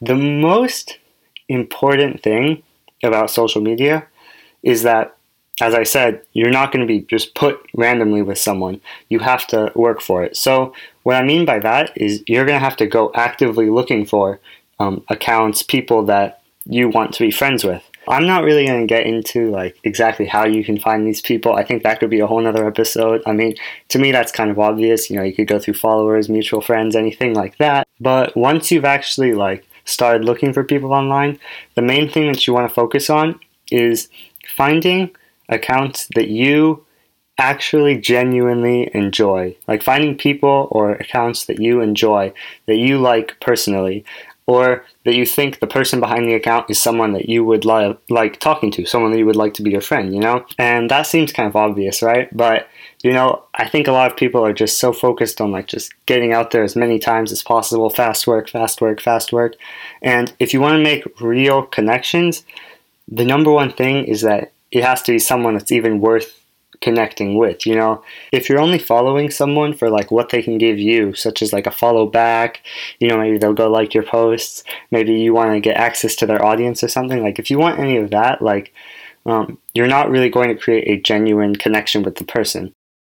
[0.00, 0.98] The most
[1.48, 2.62] important thing
[3.02, 4.06] about social media
[4.62, 5.16] is that,
[5.60, 8.80] as I said, you're not going to be just put randomly with someone.
[9.08, 10.36] You have to work for it.
[10.36, 14.06] So, what I mean by that is you're going to have to go actively looking
[14.06, 14.40] for
[14.80, 17.82] um, accounts, people that you want to be friends with.
[18.08, 21.54] I'm not really going to get into like exactly how you can find these people.
[21.54, 23.22] I think that could be a whole nother episode.
[23.26, 23.54] I mean,
[23.88, 25.08] to me, that's kind of obvious.
[25.08, 27.86] You know, you could go through followers, mutual friends, anything like that.
[28.00, 31.38] But once you've actually like started looking for people online,
[31.74, 33.38] the main thing that you want to focus on
[33.70, 34.08] is
[34.56, 35.10] finding
[35.48, 36.84] accounts that you
[37.38, 39.56] actually genuinely enjoy.
[39.66, 42.32] Like finding people or accounts that you enjoy,
[42.66, 44.04] that you like personally,
[44.46, 47.96] or that you think the person behind the account is someone that you would li-
[48.10, 50.44] like talking to, someone that you would like to be your friend, you know?
[50.58, 52.34] And that seems kind of obvious, right?
[52.36, 52.68] But,
[53.02, 55.92] you know, I think a lot of people are just so focused on like just
[56.04, 59.54] getting out there as many times as possible, fast work, fast work, fast work.
[60.02, 62.44] And if you want to make real connections,
[63.08, 66.43] the number one thing is that it has to be someone that's even worth
[66.80, 67.66] connecting with.
[67.66, 71.42] You know, if you're only following someone for like what they can give you, such
[71.42, 72.62] as like a follow back,
[72.98, 76.26] you know, maybe they'll go like your posts, maybe you want to get access to
[76.26, 77.22] their audience or something.
[77.22, 78.72] Like if you want any of that, like
[79.26, 82.74] um, you're not really going to create a genuine connection with the person.